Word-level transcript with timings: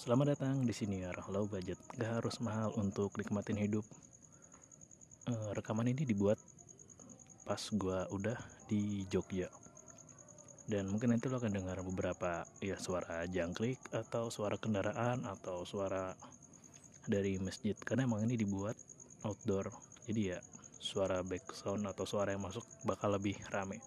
Selamat 0.00 0.32
datang 0.32 0.64
di 0.64 0.72
sini 0.72 1.04
ya, 1.04 1.12
low 1.28 1.44
budget, 1.44 1.76
gak 2.00 2.24
harus 2.24 2.40
mahal 2.40 2.72
untuk 2.80 3.12
nikmatin 3.20 3.60
hidup. 3.60 3.84
Uh, 5.28 5.52
rekaman 5.52 5.92
ini 5.92 6.08
dibuat 6.08 6.40
pas 7.44 7.60
gua 7.76 8.08
udah 8.08 8.40
di 8.64 9.04
Jogja. 9.12 9.52
Dan 10.64 10.88
mungkin 10.88 11.12
nanti 11.12 11.28
lo 11.28 11.36
akan 11.36 11.52
dengar 11.52 11.84
beberapa 11.84 12.48
ya 12.64 12.80
suara 12.80 13.28
jangkrik 13.28 13.76
atau 13.92 14.32
suara 14.32 14.56
kendaraan 14.56 15.28
atau 15.28 15.68
suara 15.68 16.16
dari 17.04 17.36
masjid 17.36 17.76
karena 17.76 18.08
emang 18.08 18.24
ini 18.24 18.40
dibuat 18.40 18.80
outdoor. 19.28 19.68
Jadi 20.08 20.32
ya 20.32 20.40
suara 20.80 21.20
background 21.20 21.84
atau 21.84 22.08
suara 22.08 22.32
yang 22.32 22.40
masuk 22.40 22.64
bakal 22.88 23.12
lebih 23.12 23.36
rame 23.52 23.84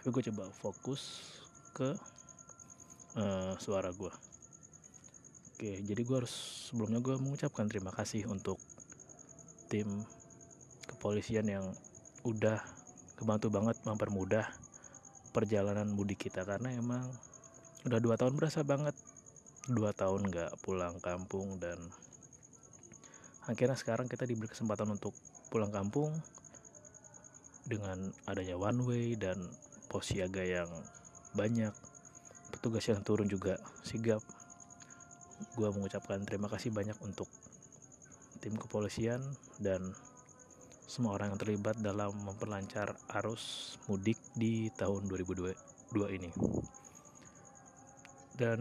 tapi 0.00 0.22
gue 0.22 0.32
coba 0.32 0.48
fokus 0.54 1.02
ke 1.76 1.92
uh, 3.18 3.52
suara 3.60 3.92
gue 3.92 4.25
oke 5.56 5.72
jadi 5.88 6.00
gue 6.04 6.16
harus 6.20 6.68
sebelumnya 6.68 7.00
gue 7.00 7.16
mengucapkan 7.16 7.64
terima 7.64 7.88
kasih 7.88 8.28
untuk 8.28 8.60
tim 9.72 10.04
kepolisian 10.84 11.48
yang 11.48 11.64
udah 12.28 12.60
kebantu 13.16 13.48
banget 13.48 13.80
mempermudah 13.88 14.46
perjalanan 15.32 15.88
mudik 15.92 16.28
kita. 16.28 16.44
Karena 16.48 16.72
emang 16.72 17.08
udah 17.84 17.98
dua 18.00 18.16
tahun 18.16 18.36
berasa 18.36 18.62
banget. 18.62 18.94
Dua 19.66 19.90
tahun 19.90 20.30
nggak 20.30 20.62
pulang 20.62 21.02
kampung 21.02 21.58
dan 21.58 21.76
akhirnya 23.50 23.74
sekarang 23.74 24.06
kita 24.06 24.22
diberi 24.22 24.46
kesempatan 24.46 24.94
untuk 24.94 25.12
pulang 25.50 25.74
kampung 25.74 26.14
dengan 27.66 28.14
adanya 28.30 28.54
one 28.54 28.80
way 28.86 29.06
dan 29.18 29.42
pos 29.90 30.14
siaga 30.14 30.46
yang 30.46 30.70
banyak. 31.34 31.74
Petugas 32.54 32.86
yang 32.86 33.02
turun 33.02 33.26
juga 33.26 33.58
sigap 33.82 34.22
gue 35.56 35.68
mengucapkan 35.72 36.22
terima 36.24 36.48
kasih 36.48 36.72
banyak 36.72 36.96
untuk 37.04 37.28
tim 38.40 38.56
kepolisian 38.56 39.20
dan 39.60 39.92
semua 40.86 41.18
orang 41.18 41.34
yang 41.34 41.40
terlibat 41.40 41.76
dalam 41.82 42.14
memperlancar 42.22 42.94
arus 43.20 43.76
mudik 43.90 44.20
di 44.38 44.70
tahun 44.78 45.10
2022 45.10 46.16
ini. 46.16 46.30
Dan 48.36 48.60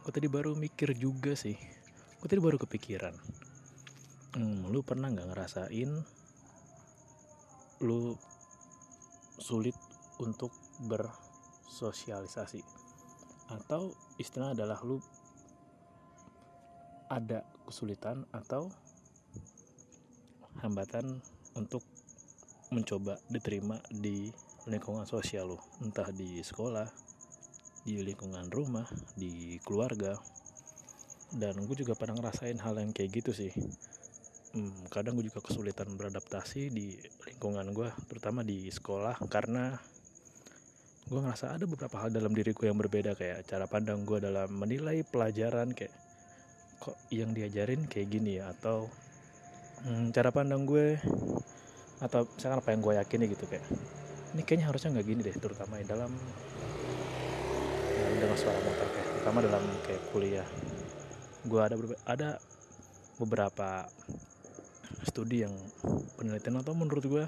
gue 0.00 0.12
tadi 0.18 0.32
baru 0.32 0.56
mikir 0.56 0.96
juga 0.96 1.36
sih 1.36 1.54
gue 2.18 2.26
tadi 2.26 2.40
baru 2.40 2.56
kepikiran 2.56 3.14
hmm, 4.34 4.72
lu 4.72 4.80
pernah 4.80 5.12
nggak 5.12 5.28
ngerasain 5.28 5.92
lu 7.84 8.16
sulit 9.38 9.76
untuk 10.18 10.50
bersosialisasi 10.88 12.64
atau 13.50 13.94
istilah 14.16 14.54
adalah 14.54 14.78
lu 14.86 15.02
ada 17.10 17.42
kesulitan 17.66 18.22
atau 18.30 18.70
hambatan 20.62 21.18
untuk 21.58 21.82
mencoba 22.70 23.18
diterima 23.26 23.82
di 23.90 24.30
lingkungan 24.70 25.02
sosial 25.08 25.54
lo 25.54 25.58
entah 25.82 26.06
di 26.14 26.38
sekolah 26.38 26.86
di 27.84 28.00
lingkungan 28.04 28.48
rumah 28.52 28.86
di 29.16 29.56
keluarga. 29.64 30.16
Dan 31.30 31.62
gue 31.62 31.76
juga 31.78 31.94
pernah 31.94 32.18
ngerasain 32.18 32.58
hal 32.58 32.74
yang 32.82 32.90
kayak 32.90 33.22
gitu 33.22 33.30
sih. 33.30 33.54
Hmm, 34.50 34.74
kadang 34.90 35.14
gue 35.14 35.30
juga 35.30 35.38
kesulitan 35.38 35.94
beradaptasi 35.94 36.74
di 36.74 36.98
lingkungan 37.30 37.70
gue 37.70 37.86
terutama 38.10 38.42
di 38.42 38.66
sekolah 38.66 39.22
karena 39.30 39.78
gue 41.10 41.18
ngerasa 41.18 41.58
ada 41.58 41.66
beberapa 41.66 41.98
hal 41.98 42.14
dalam 42.14 42.30
diriku 42.30 42.70
yang 42.70 42.78
berbeda 42.78 43.18
kayak 43.18 43.42
cara 43.50 43.66
pandang 43.66 44.06
gue 44.06 44.22
dalam 44.22 44.46
menilai 44.54 45.02
pelajaran 45.02 45.74
kayak 45.74 45.90
kok 46.78 46.96
yang 47.10 47.34
diajarin 47.34 47.84
kayak 47.90 48.08
gini 48.08 48.38
ya 48.38 48.54
atau 48.54 48.86
hmm, 49.84 50.14
cara 50.14 50.30
pandang 50.30 50.62
gue 50.64 50.96
atau 52.00 52.24
misalkan 52.24 52.58
apa 52.62 52.68
yang 52.72 52.80
gue 52.80 52.94
yakini 52.96 53.24
gitu 53.26 53.44
kayak 53.50 53.66
ini 54.38 54.42
kayaknya 54.46 54.66
harusnya 54.70 54.94
nggak 54.94 55.06
gini 55.10 55.20
deh 55.26 55.36
terutama 55.36 55.82
dalam 55.82 56.14
dengan 58.20 58.36
suara 58.36 58.60
motor 58.60 58.86
kayak 58.92 59.06
terutama 59.16 59.38
dalam 59.40 59.64
kayak 59.88 60.02
kuliah. 60.12 60.48
Gue 61.48 61.60
ada 61.64 61.74
ada 62.04 62.28
beberapa 63.16 63.88
studi 65.08 65.44
yang 65.48 65.54
penelitian 66.20 66.60
atau 66.60 66.76
menurut 66.76 67.04
gue 67.04 67.24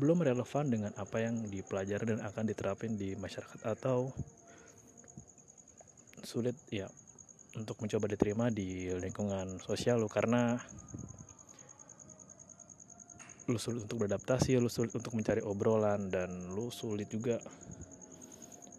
belum 0.00 0.24
relevan 0.24 0.72
dengan 0.72 0.92
apa 0.96 1.20
yang 1.20 1.44
dipelajari 1.48 2.16
dan 2.16 2.20
akan 2.24 2.44
diterapin 2.48 2.96
di 2.96 3.12
masyarakat 3.16 3.60
atau 3.66 4.08
sulit 6.22 6.56
ya 6.72 6.88
untuk 7.52 7.76
mencoba 7.84 8.08
diterima 8.08 8.48
di 8.48 8.88
lingkungan 8.96 9.60
sosial 9.60 10.00
lo 10.00 10.08
karena 10.08 10.56
lu 13.50 13.58
sulit 13.58 13.84
untuk 13.84 14.06
beradaptasi, 14.06 14.56
lu 14.56 14.70
sulit 14.70 14.94
untuk 14.94 15.12
mencari 15.12 15.42
obrolan 15.44 16.08
dan 16.08 16.30
lu 16.54 16.70
sulit 16.72 17.10
juga 17.10 17.42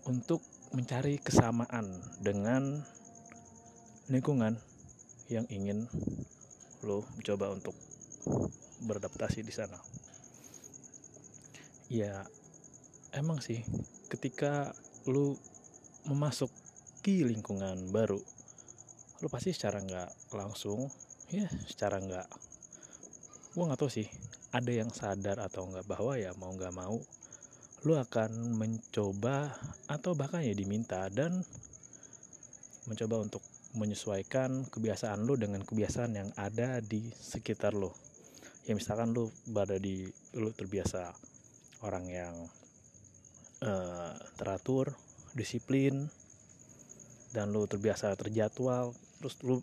untuk 0.10 0.42
mencari 0.74 1.22
kesamaan 1.22 1.86
dengan 2.24 2.82
lingkungan 4.10 4.58
yang 5.30 5.46
ingin 5.54 5.86
lo 6.82 7.06
coba 7.22 7.54
untuk 7.54 7.78
beradaptasi 8.84 9.46
di 9.46 9.54
sana 9.54 9.93
ya 11.94 12.26
emang 13.14 13.38
sih 13.38 13.62
ketika 14.10 14.74
lu 15.06 15.38
memasuki 16.10 17.22
lingkungan 17.22 17.94
baru 17.94 18.18
lu 19.22 19.28
pasti 19.30 19.54
secara 19.54 19.78
nggak 19.78 20.34
langsung 20.34 20.90
ya 21.30 21.46
secara 21.70 22.02
nggak 22.02 22.28
gue 23.54 23.62
nggak 23.70 23.78
tahu 23.78 23.94
sih 23.94 24.10
ada 24.58 24.74
yang 24.74 24.90
sadar 24.90 25.38
atau 25.38 25.70
nggak 25.70 25.86
bahwa 25.86 26.18
ya 26.18 26.34
mau 26.34 26.50
nggak 26.50 26.74
mau 26.74 26.98
lu 27.86 27.94
akan 27.94 28.58
mencoba 28.58 29.54
atau 29.86 30.18
bahkan 30.18 30.42
ya 30.42 30.58
diminta 30.58 31.06
dan 31.14 31.46
mencoba 32.90 33.22
untuk 33.22 33.46
menyesuaikan 33.78 34.66
kebiasaan 34.66 35.30
lo 35.30 35.38
dengan 35.38 35.62
kebiasaan 35.62 36.18
yang 36.18 36.30
ada 36.42 36.82
di 36.82 37.06
sekitar 37.14 37.78
lo 37.78 37.94
ya 38.66 38.74
misalkan 38.74 39.14
lo 39.14 39.30
berada 39.46 39.78
di 39.78 40.10
lo 40.42 40.50
terbiasa 40.50 41.33
orang 41.84 42.06
yang 42.08 42.36
uh, 43.64 44.16
teratur 44.40 44.96
disiplin 45.36 46.08
dan 47.36 47.52
lo 47.52 47.66
terbiasa 47.66 48.14
terjadwal 48.16 48.96
terus 49.20 49.36
lo 49.44 49.60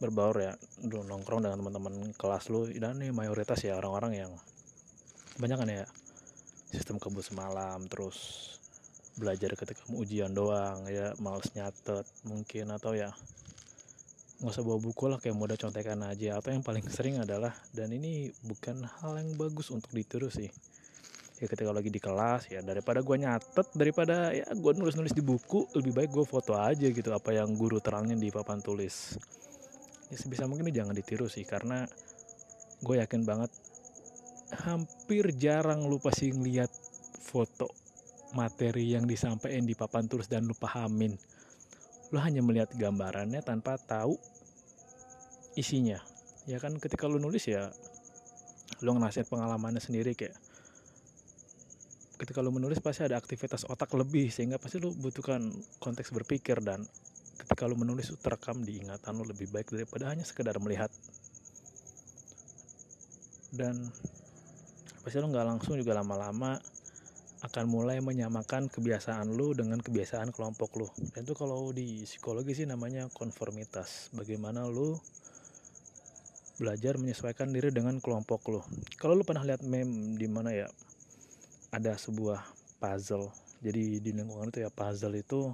berbaur 0.00 0.36
ya 0.40 0.52
lo 0.88 1.04
nongkrong 1.04 1.44
dengan 1.44 1.60
teman-teman 1.60 1.94
kelas 2.16 2.48
lo 2.52 2.66
dan 2.68 3.00
nih 3.00 3.12
mayoritas 3.12 3.60
ya 3.64 3.76
orang-orang 3.76 4.26
yang 4.26 4.32
banyak 5.40 5.56
kan 5.56 5.70
ya 5.70 5.84
sistem 6.70 7.00
kebut 7.00 7.24
semalam 7.24 7.86
terus 7.88 8.48
belajar 9.18 9.52
ketika 9.52 9.80
mau 9.90 10.00
ujian 10.00 10.32
doang 10.32 10.88
ya 10.88 11.12
males 11.20 11.52
nyatet 11.52 12.06
mungkin 12.24 12.72
atau 12.72 12.96
ya 12.96 13.12
nggak 14.40 14.56
usah 14.56 14.64
bawa 14.64 14.80
buku 14.80 15.04
lah 15.04 15.20
kayak 15.20 15.36
modal 15.36 15.60
contekan 15.60 16.00
aja. 16.00 16.40
Atau 16.40 16.56
yang 16.56 16.64
paling 16.64 16.80
sering 16.88 17.20
adalah 17.20 17.52
dan 17.76 17.92
ini 17.92 18.32
bukan 18.40 18.88
hal 18.88 19.20
yang 19.20 19.36
bagus 19.36 19.68
untuk 19.68 19.92
ditiru 19.92 20.32
sih 20.32 20.48
ya 21.40 21.48
ketika 21.48 21.72
lagi 21.72 21.88
di 21.88 21.96
kelas 21.96 22.52
ya 22.52 22.60
daripada 22.60 23.00
gue 23.00 23.16
nyatet 23.16 23.66
daripada 23.72 24.28
ya 24.36 24.44
gue 24.52 24.72
nulis-nulis 24.76 25.16
di 25.16 25.24
buku 25.24 25.72
lebih 25.72 25.96
baik 25.96 26.10
gue 26.12 26.26
foto 26.28 26.52
aja 26.52 26.84
gitu 26.84 27.16
apa 27.16 27.32
yang 27.32 27.56
guru 27.56 27.80
terangin 27.80 28.20
di 28.20 28.28
papan 28.28 28.60
tulis. 28.60 29.16
Ya 30.12 30.20
sebisa 30.20 30.44
mungkin 30.44 30.68
jangan 30.68 30.92
ditiru 30.92 31.32
sih 31.32 31.48
karena 31.48 31.88
gue 32.84 32.94
yakin 33.00 33.24
banget 33.24 33.48
hampir 34.68 35.32
jarang 35.40 35.88
lu 35.88 35.96
pasti 35.96 36.28
ngeliat 36.28 36.68
foto 37.24 37.72
materi 38.36 38.92
yang 38.92 39.08
disampaikan 39.08 39.64
di 39.64 39.72
papan 39.72 40.04
tulis 40.12 40.28
dan 40.28 40.44
lu 40.44 40.52
pahamin. 40.52 41.16
Lu 42.12 42.20
hanya 42.20 42.44
melihat 42.44 42.68
gambarannya 42.76 43.40
tanpa 43.40 43.80
tahu 43.80 44.12
isinya. 45.56 46.04
Ya 46.44 46.60
kan 46.60 46.76
ketika 46.76 47.08
lu 47.08 47.16
nulis 47.16 47.48
ya 47.48 47.72
lu 48.84 48.92
ngerasain 48.92 49.24
pengalamannya 49.24 49.80
sendiri 49.80 50.12
kayak 50.12 50.36
ketika 52.20 52.44
lu 52.44 52.52
menulis 52.52 52.84
pasti 52.84 53.08
ada 53.08 53.16
aktivitas 53.16 53.64
otak 53.64 53.96
lebih 53.96 54.28
sehingga 54.28 54.60
pasti 54.60 54.76
lu 54.76 54.92
butuhkan 54.92 55.40
konteks 55.80 56.12
berpikir 56.12 56.60
dan 56.60 56.84
ketika 57.40 57.64
lu 57.64 57.80
menulis 57.80 58.12
terekam 58.20 58.60
di 58.60 58.76
ingatan 58.76 59.16
lu 59.16 59.24
lebih 59.24 59.48
baik 59.48 59.72
daripada 59.72 60.12
hanya 60.12 60.28
sekedar 60.28 60.60
melihat. 60.60 60.92
Dan 63.48 63.88
pasti 65.00 65.16
lu 65.16 65.32
nggak 65.32 65.46
langsung 65.48 65.80
juga 65.80 65.96
lama-lama 65.96 66.60
akan 67.40 67.64
mulai 67.72 68.04
menyamakan 68.04 68.68
kebiasaan 68.68 69.32
lu 69.32 69.56
dengan 69.56 69.80
kebiasaan 69.80 70.28
kelompok 70.28 70.70
lu. 70.76 70.86
Dan 71.16 71.24
itu 71.24 71.32
kalau 71.32 71.72
di 71.72 72.04
psikologi 72.04 72.52
sih 72.52 72.68
namanya 72.68 73.08
konformitas. 73.08 74.12
Bagaimana 74.12 74.68
lu 74.68 75.00
belajar 76.60 77.00
menyesuaikan 77.00 77.48
diri 77.48 77.72
dengan 77.72 77.96
kelompok 77.96 78.40
lu. 78.52 78.60
Kalau 79.00 79.16
lu 79.16 79.24
pernah 79.24 79.40
lihat 79.48 79.64
meme 79.64 80.20
di 80.20 80.28
mana 80.28 80.52
ya 80.52 80.68
ada 81.70 81.94
sebuah 81.94 82.42
puzzle. 82.82 83.30
Jadi 83.60 84.02
di 84.02 84.10
lingkungan 84.10 84.50
itu 84.50 84.66
ya 84.66 84.70
puzzle 84.70 85.14
itu 85.14 85.50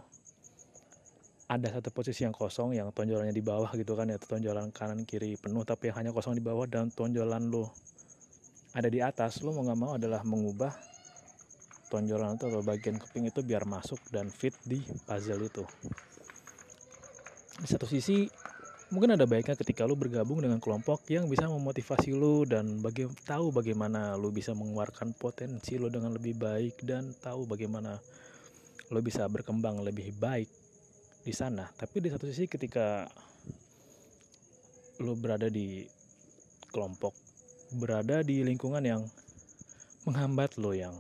ada 1.47 1.71
satu 1.71 1.95
posisi 1.95 2.27
yang 2.27 2.35
kosong 2.35 2.75
yang 2.75 2.91
tonjolannya 2.91 3.31
di 3.31 3.45
bawah 3.45 3.71
gitu 3.79 3.95
kan 3.95 4.11
ya 4.11 4.19
tonjolan 4.19 4.75
kanan 4.75 5.07
kiri 5.07 5.39
penuh 5.39 5.63
tapi 5.63 5.95
yang 5.95 6.03
hanya 6.03 6.11
kosong 6.11 6.35
di 6.35 6.43
bawah 6.43 6.67
dan 6.67 6.91
tonjolan 6.91 7.47
lo 7.47 7.71
ada 8.75 8.89
di 8.91 9.01
atas. 9.01 9.41
Lo 9.41 9.55
mau 9.55 9.63
nggak 9.65 9.79
mau 9.79 9.93
adalah 9.97 10.21
mengubah 10.27 10.75
tonjolan 11.87 12.35
itu 12.35 12.45
atau 12.51 12.63
bagian 12.67 12.99
keping 12.99 13.31
itu 13.31 13.41
biar 13.47 13.63
masuk 13.65 14.01
dan 14.11 14.29
fit 14.29 14.53
di 14.67 14.83
puzzle 15.07 15.47
itu. 15.47 15.65
Di 17.57 17.67
satu 17.71 17.89
sisi 17.89 18.29
mungkin 18.87 19.19
ada 19.19 19.27
baiknya 19.27 19.59
ketika 19.59 19.83
lu 19.83 19.99
bergabung 19.99 20.39
dengan 20.39 20.63
kelompok 20.63 21.03
yang 21.11 21.27
bisa 21.27 21.51
memotivasi 21.51 22.15
lu 22.15 22.47
dan 22.47 22.79
bagi 22.79 23.11
tahu 23.27 23.51
bagaimana 23.51 24.15
lu 24.15 24.31
bisa 24.31 24.55
mengeluarkan 24.55 25.11
potensi 25.19 25.75
lu 25.75 25.91
dengan 25.91 26.15
lebih 26.15 26.39
baik 26.39 26.87
dan 26.87 27.11
tahu 27.19 27.51
bagaimana 27.51 27.99
lu 28.95 29.03
bisa 29.03 29.27
berkembang 29.27 29.83
lebih 29.83 30.15
baik 30.15 30.47
di 31.27 31.35
sana. 31.35 31.67
Tapi 31.75 31.99
di 31.99 32.09
satu 32.15 32.31
sisi 32.31 32.47
ketika 32.47 33.11
lu 35.03 35.19
berada 35.19 35.51
di 35.51 35.83
kelompok 36.71 37.13
berada 37.75 38.23
di 38.23 38.47
lingkungan 38.47 38.87
yang 38.87 39.03
menghambat 40.07 40.55
lo 40.63 40.71
yang 40.71 40.95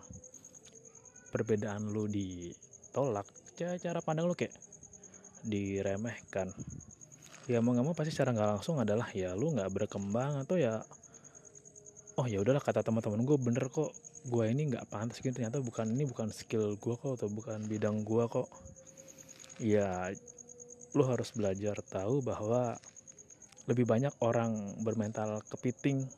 perbedaan 1.31 1.95
lu 1.95 2.11
ditolak 2.11 3.31
cara 3.57 4.03
pandang 4.03 4.27
lu 4.27 4.35
kayak 4.35 4.53
diremehkan 5.47 6.51
ya 7.47 7.63
mau 7.63 7.75
nggak 7.75 7.87
mau 7.87 7.95
pasti 7.95 8.11
secara 8.11 8.35
nggak 8.35 8.49
langsung 8.59 8.83
adalah 8.83 9.07
ya 9.15 9.35
lu 9.39 9.55
nggak 9.55 9.71
berkembang 9.71 10.43
atau 10.43 10.59
ya 10.59 10.83
oh 12.17 12.27
ya 12.27 12.41
udahlah 12.41 12.65
kata 12.65 12.81
teman-teman 12.81 13.23
gue 13.29 13.37
bener 13.37 13.69
kok 13.69 13.93
gue 14.27 14.45
ini 14.49 14.73
nggak 14.73 14.91
pantas 14.91 15.23
gitu 15.23 15.31
ternyata 15.37 15.63
bukan 15.63 15.87
ini 15.93 16.09
bukan 16.09 16.33
skill 16.35 16.75
gue 16.81 16.95
kok 16.99 17.21
atau 17.21 17.29
bukan 17.31 17.63
bidang 17.69 18.03
gue 18.03 18.25
kok. 18.27 18.49
Ya 19.63 20.11
lu 20.97 21.05
harus 21.05 21.31
belajar 21.37 21.77
tahu 21.87 22.25
bahwa 22.25 22.75
lebih 23.69 23.85
banyak 23.85 24.11
orang 24.25 24.81
bermental 24.81 25.45
kepiting 25.47 26.09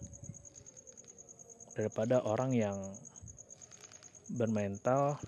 daripada 1.75 2.23
orang 2.25 2.55
yang 2.55 2.79
bermental 4.33 5.19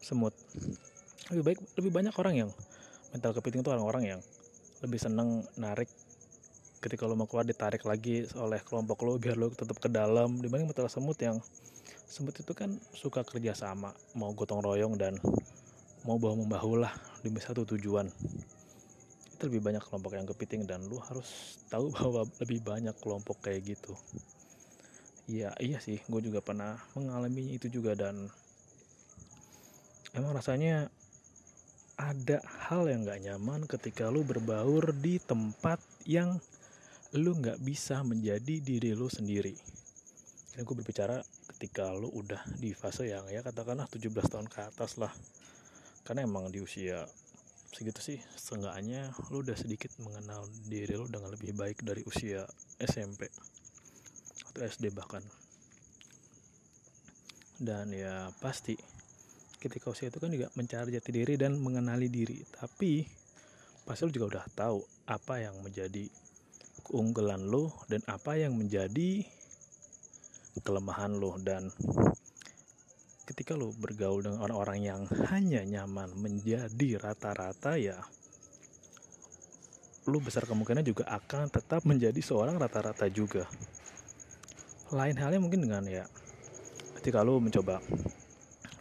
semut. 0.00 0.32
Lebih 1.30 1.42
baik 1.44 1.58
lebih 1.78 1.92
banyak 1.92 2.14
orang 2.16 2.34
yang 2.34 2.50
mental 3.12 3.36
kepiting 3.36 3.60
itu 3.62 3.70
orang-orang 3.70 4.16
yang 4.16 4.20
lebih 4.80 5.00
seneng 5.00 5.44
narik 5.60 5.88
ketika 6.80 7.04
lo 7.04 7.12
mau 7.12 7.28
keluar 7.28 7.44
ditarik 7.44 7.84
lagi 7.84 8.24
oleh 8.40 8.56
kelompok 8.64 9.04
lo 9.04 9.20
biar 9.20 9.36
lo 9.36 9.52
tetap 9.52 9.76
ke 9.76 9.92
dalam. 9.92 10.40
Dibanding 10.40 10.68
betul 10.68 10.88
semut 10.88 11.20
yang 11.20 11.36
semut 12.08 12.34
itu 12.34 12.52
kan 12.56 12.72
suka 12.96 13.22
kerja 13.22 13.52
sama 13.52 13.92
mau 14.16 14.32
gotong 14.32 14.64
royong 14.64 14.96
dan 14.96 15.14
mau 16.08 16.16
bawa 16.16 16.40
membahu 16.40 16.80
lah 16.80 16.92
demi 17.20 17.38
satu 17.38 17.68
tujuan. 17.68 18.08
Itu 19.36 19.52
lebih 19.52 19.60
banyak 19.60 19.84
kelompok 19.84 20.16
yang 20.16 20.24
kepiting 20.24 20.64
dan 20.64 20.80
lo 20.88 21.04
harus 21.04 21.60
tahu 21.68 21.92
bahwa 21.96 22.24
lebih 22.40 22.64
banyak 22.64 22.96
kelompok 22.98 23.44
kayak 23.44 23.76
gitu. 23.76 23.92
Iya 25.30 25.54
iya 25.62 25.78
sih 25.78 26.00
gue 26.08 26.20
juga 26.24 26.40
pernah 26.42 26.80
mengalami 26.96 27.54
itu 27.54 27.70
juga 27.70 27.94
dan 27.94 28.26
emang 30.16 30.34
rasanya 30.34 30.90
ada 32.00 32.40
hal 32.72 32.88
yang 32.88 33.04
gak 33.04 33.20
nyaman 33.20 33.68
ketika 33.68 34.08
lu 34.08 34.24
berbaur 34.24 34.96
di 34.96 35.20
tempat 35.20 35.76
yang 36.08 36.40
lu 37.12 37.36
gak 37.36 37.60
bisa 37.60 38.00
menjadi 38.00 38.64
diri 38.64 38.96
lu 38.96 39.12
sendiri. 39.12 39.52
Dan 40.56 40.64
gue 40.64 40.74
berbicara 40.80 41.20
ketika 41.54 41.92
lu 41.92 42.08
udah 42.08 42.40
di 42.56 42.72
fase 42.72 43.12
yang 43.12 43.28
ya 43.28 43.44
katakanlah 43.44 43.84
17 43.84 44.08
tahun 44.32 44.48
ke 44.48 44.60
atas 44.64 44.96
lah. 44.96 45.12
Karena 46.08 46.24
emang 46.24 46.48
di 46.48 46.64
usia 46.64 47.04
segitu 47.70 48.00
sih 48.02 48.18
seenggaknya 48.34 49.14
lu 49.30 49.46
udah 49.46 49.54
sedikit 49.54 49.94
mengenal 50.02 50.48
diri 50.66 50.96
lu 50.96 51.06
dengan 51.06 51.30
lebih 51.30 51.54
baik 51.54 51.84
dari 51.84 52.00
usia 52.08 52.48
SMP 52.80 53.28
atau 54.50 54.64
SD 54.64 54.88
bahkan. 54.96 55.22
Dan 57.60 57.92
ya 57.92 58.32
pasti 58.40 58.72
ketika 59.60 59.92
usia 59.92 60.08
itu 60.08 60.16
kan 60.16 60.32
juga 60.32 60.48
mencari 60.56 60.96
jati 60.96 61.10
diri 61.12 61.36
dan 61.36 61.60
mengenali 61.60 62.08
diri. 62.08 62.40
Tapi 62.48 63.04
pasti 63.84 64.08
lo 64.08 64.10
juga 64.10 64.26
udah 64.36 64.44
tahu 64.56 64.78
apa 65.12 65.34
yang 65.44 65.60
menjadi 65.60 66.08
keunggulan 66.88 67.44
lo 67.44 67.76
dan 67.92 68.00
apa 68.08 68.40
yang 68.40 68.56
menjadi 68.56 69.22
kelemahan 70.64 71.12
lo. 71.20 71.36
Dan 71.36 71.68
ketika 73.28 73.54
lo 73.54 73.70
bergaul 73.76 74.24
dengan 74.24 74.40
orang-orang 74.40 74.80
yang 74.80 75.00
hanya 75.28 75.60
nyaman 75.62 76.10
menjadi 76.16 76.98
rata-rata 76.98 77.76
ya 77.76 78.00
lo 80.08 80.18
besar 80.18 80.48
kemungkinan 80.48 80.82
juga 80.82 81.06
akan 81.06 81.52
tetap 81.52 81.84
menjadi 81.86 82.18
seorang 82.18 82.56
rata-rata 82.58 83.06
juga. 83.12 83.44
Lain 84.90 85.14
halnya 85.20 85.38
mungkin 85.38 85.62
dengan 85.62 85.86
ya 85.86 86.08
ketika 86.98 87.22
lo 87.22 87.38
mencoba 87.38 87.78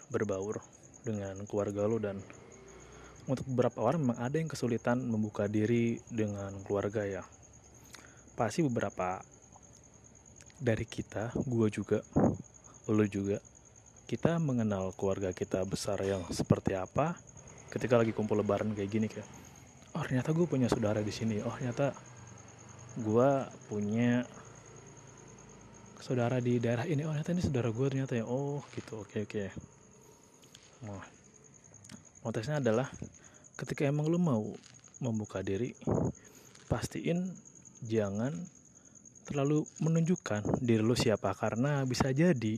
berbaur 0.09 0.59
dengan 1.05 1.37
keluarga 1.45 1.85
lo 1.85 1.97
dan 2.01 2.19
untuk 3.29 3.45
beberapa 3.45 3.85
orang 3.85 4.09
memang 4.09 4.19
ada 4.19 4.35
yang 4.41 4.49
kesulitan 4.49 5.05
membuka 5.05 5.45
diri 5.45 6.01
dengan 6.09 6.49
keluarga 6.65 7.05
ya. 7.05 7.21
Pasti 8.33 8.65
beberapa 8.65 9.21
dari 10.59 10.83
kita 10.83 11.31
gue 11.45 11.67
juga 11.69 12.01
lo 12.89 13.05
juga 13.05 13.37
kita 14.09 14.41
mengenal 14.41 14.91
keluarga 14.97 15.29
kita 15.29 15.61
besar 15.63 16.01
yang 16.01 16.25
seperti 16.33 16.73
apa 16.73 17.15
ketika 17.69 18.01
lagi 18.01 18.11
kumpul 18.11 18.41
lebaran 18.41 18.73
kayak 18.73 18.89
gini 18.89 19.07
kayak 19.07 19.29
oh 19.93 20.03
ternyata 20.03 20.33
gue 20.33 20.45
punya 20.49 20.65
saudara 20.65 21.05
di 21.05 21.13
sini. 21.13 21.37
Oh 21.45 21.53
ternyata 21.53 21.93
gue 22.97 23.29
punya 23.69 24.25
saudara 26.01 26.41
di 26.41 26.57
daerah 26.57 26.89
ini. 26.89 27.05
Oh 27.05 27.13
ternyata 27.13 27.37
ini 27.37 27.43
saudara 27.45 27.69
gue 27.69 27.87
ternyata 27.93 28.17
ya. 28.17 28.25
Oh 28.25 28.65
gitu. 28.73 29.05
Oke 29.05 29.29
oke 29.29 29.53
Nah, 30.85 31.03
konteksnya 32.23 32.63
adalah 32.63 32.87
ketika 33.59 33.83
emang 33.83 34.07
lu 34.07 34.19
mau 34.19 34.43
membuka 35.03 35.43
diri, 35.43 35.75
pastiin 36.71 37.27
jangan 37.83 38.31
terlalu 39.27 39.61
menunjukkan 39.83 40.63
diri 40.63 40.81
lu 40.81 40.97
siapa 40.97 41.37
karena 41.37 41.85
bisa 41.85 42.09
jadi 42.09 42.57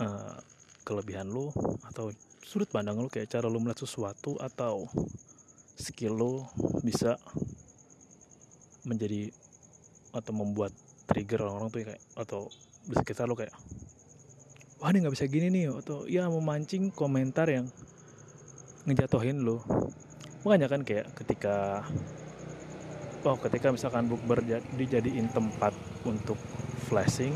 uh, 0.00 0.38
kelebihan 0.82 1.28
lu 1.28 1.52
atau 1.84 2.08
sudut 2.40 2.66
pandang 2.72 2.98
lu 2.98 3.12
kayak 3.12 3.28
cara 3.30 3.52
lu 3.52 3.60
melihat 3.60 3.84
sesuatu 3.84 4.40
atau 4.40 4.88
skill 5.76 6.16
lu 6.16 6.34
bisa 6.80 7.20
menjadi 8.88 9.30
atau 10.12 10.32
membuat 10.34 10.72
trigger 11.04 11.44
orang-orang 11.46 11.68
tuh 11.68 11.80
kayak 11.86 12.02
atau 12.16 12.40
di 12.88 12.94
sekitar 12.96 13.28
lu 13.28 13.38
kayak 13.38 13.54
wah 14.82 14.90
ini 14.90 15.06
nggak 15.06 15.14
bisa 15.14 15.30
gini 15.30 15.46
nih 15.46 15.70
atau 15.70 16.10
ya 16.10 16.26
memancing 16.26 16.90
komentar 16.90 17.46
yang 17.46 17.70
ngejatohin 18.82 19.46
lo 19.46 19.62
makanya 20.42 20.66
kan 20.66 20.82
kayak 20.82 21.06
ketika 21.14 21.86
oh 23.22 23.38
ketika 23.38 23.70
misalkan 23.70 24.10
bukber 24.10 24.42
dijadiin 24.74 25.30
tempat 25.30 25.70
untuk 26.02 26.34
flashing 26.90 27.30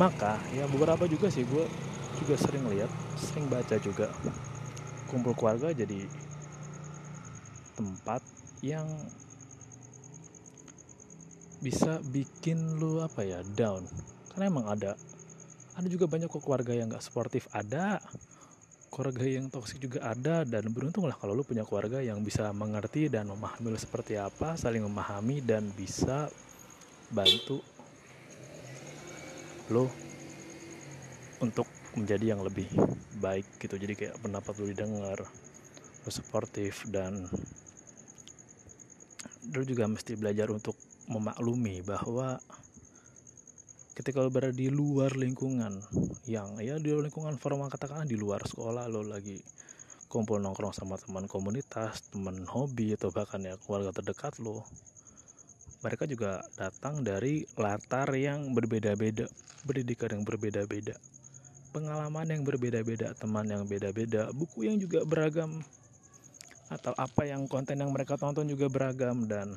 maka 0.00 0.40
ya 0.56 0.64
beberapa 0.72 1.04
juga 1.04 1.28
sih 1.28 1.44
gue 1.44 1.68
juga 2.24 2.34
sering 2.40 2.64
lihat 2.72 2.88
sering 3.20 3.44
baca 3.52 3.76
juga 3.76 4.08
kumpul 5.12 5.36
keluarga 5.36 5.76
jadi 5.76 6.08
tempat 7.76 8.24
yang 8.64 8.88
bisa 11.58 11.98
bikin 12.14 12.78
lu 12.78 13.02
apa 13.02 13.26
ya 13.26 13.42
down. 13.58 13.82
Karena 14.30 14.44
emang 14.50 14.66
ada 14.70 14.94
ada 15.78 15.86
juga 15.86 16.10
banyak 16.10 16.26
kok 16.26 16.42
keluarga 16.42 16.74
yang 16.74 16.90
gak 16.90 17.06
sportif 17.06 17.46
ada. 17.54 18.02
Keluarga 18.90 19.22
yang 19.22 19.46
toksik 19.46 19.78
juga 19.78 20.10
ada 20.10 20.42
dan 20.42 20.66
beruntunglah 20.74 21.14
kalau 21.14 21.38
lu 21.38 21.46
punya 21.46 21.62
keluarga 21.62 22.02
yang 22.02 22.18
bisa 22.26 22.50
mengerti 22.50 23.06
dan 23.06 23.30
memahami 23.30 23.70
lu 23.70 23.78
seperti 23.78 24.18
apa 24.18 24.58
saling 24.58 24.82
memahami 24.82 25.38
dan 25.38 25.70
bisa 25.70 26.26
bantu 27.14 27.62
lo 29.70 29.86
untuk 31.38 31.68
menjadi 31.94 32.34
yang 32.34 32.42
lebih 32.42 32.66
baik 33.22 33.46
gitu. 33.62 33.78
Jadi 33.78 33.94
kayak 33.94 34.18
pendapat 34.18 34.58
lu 34.58 34.66
didengar 34.74 35.22
lu 36.02 36.10
sportif 36.10 36.82
dan 36.90 37.30
lu 39.54 39.62
juga 39.62 39.86
mesti 39.86 40.18
belajar 40.18 40.50
untuk 40.50 40.74
memaklumi 41.06 41.86
bahwa 41.86 42.42
ketika 43.98 44.22
lo 44.22 44.30
berada 44.30 44.54
di 44.54 44.70
luar 44.70 45.18
lingkungan 45.18 45.82
yang 46.30 46.54
ya 46.62 46.78
di 46.78 46.94
luar 46.94 47.10
lingkungan 47.10 47.34
formal 47.34 47.66
katakan 47.66 48.06
di 48.06 48.14
luar 48.14 48.46
sekolah 48.46 48.86
lo 48.86 49.02
lagi 49.02 49.42
kumpul 50.06 50.38
nongkrong 50.40 50.72
sama 50.72 50.96
teman 50.96 51.28
komunitas, 51.28 52.00
teman 52.08 52.46
hobi 52.48 52.96
atau 52.96 53.12
bahkan 53.12 53.44
ya 53.44 53.60
keluarga 53.60 53.92
terdekat 54.00 54.40
lo. 54.40 54.64
Mereka 55.84 56.08
juga 56.08 56.42
datang 56.56 57.04
dari 57.04 57.44
latar 57.54 58.10
yang 58.16 58.56
berbeda-beda, 58.56 59.28
pendidikan 59.62 60.18
yang 60.18 60.24
berbeda-beda, 60.24 60.96
pengalaman 61.70 62.26
yang 62.26 62.42
berbeda-beda, 62.42 63.14
teman 63.14 63.46
yang 63.46 63.68
beda-beda, 63.68 64.32
buku 64.34 64.66
yang 64.66 64.80
juga 64.80 65.04
beragam, 65.04 65.62
atau 66.72 66.96
apa 66.98 67.28
yang 67.28 67.46
konten 67.46 67.78
yang 67.78 67.92
mereka 67.92 68.18
tonton 68.18 68.48
juga 68.48 68.66
beragam 68.66 69.28
dan 69.28 69.54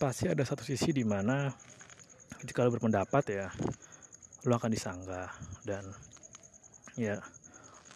pasti 0.00 0.30
ada 0.30 0.44
satu 0.46 0.62
sisi 0.64 0.94
di 0.94 1.04
mana 1.04 1.52
ketika 2.42 2.66
lo 2.66 2.74
berpendapat 2.74 3.24
ya 3.30 3.46
lo 4.46 4.54
akan 4.56 4.70
disanggah 4.70 5.30
dan 5.64 5.84
ya 6.94 7.18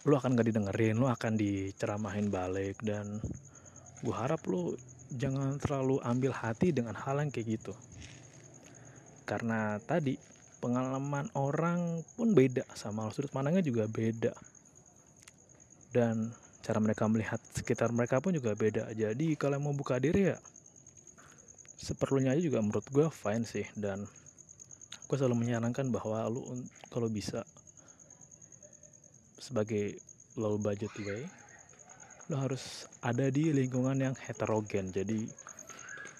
lo 0.05 0.17
akan 0.17 0.33
gak 0.37 0.47
didengerin 0.49 0.97
lo 0.97 1.07
akan 1.09 1.37
diceramahin 1.37 2.33
balik 2.33 2.77
dan 2.81 3.21
gue 4.01 4.15
harap 4.15 4.41
lo 4.49 4.73
jangan 5.11 5.59
terlalu 5.59 5.99
ambil 6.01 6.31
hati 6.31 6.71
dengan 6.71 6.95
hal 6.95 7.19
yang 7.19 7.29
kayak 7.29 7.59
gitu. 7.59 7.73
Karena 9.27 9.77
tadi 9.83 10.15
pengalaman 10.63 11.27
orang 11.35 12.05
pun 12.15 12.31
beda 12.31 12.63
sama 12.73 13.07
lo 13.07 13.11
sudut 13.11 13.31
pandangnya 13.31 13.63
juga 13.63 13.85
beda. 13.85 14.33
Dan 15.91 16.31
cara 16.63 16.79
mereka 16.79 17.03
melihat 17.11 17.39
sekitar 17.51 17.91
mereka 17.91 18.23
pun 18.23 18.31
juga 18.31 18.55
beda. 18.55 18.87
Jadi 18.95 19.35
kalau 19.35 19.59
mau 19.59 19.75
buka 19.75 19.99
diri 19.99 20.31
ya 20.31 20.37
seperlunya 21.81 22.37
aja 22.37 22.41
juga 22.45 22.61
menurut 22.61 22.85
gue 22.93 23.09
fine 23.09 23.41
sih 23.41 23.65
dan 23.73 24.05
gue 25.11 25.19
selalu 25.19 25.43
menyarankan 25.43 25.91
bahwa 25.91 26.23
lu 26.31 26.39
kalau 26.87 27.11
bisa 27.11 27.43
sebagai 29.35 29.99
low 30.39 30.55
budget 30.55 30.95
way 31.03 31.27
lo 32.31 32.39
harus 32.39 32.87
ada 33.03 33.27
di 33.27 33.51
lingkungan 33.51 33.99
yang 33.99 34.15
heterogen. 34.15 34.87
Jadi 34.95 35.27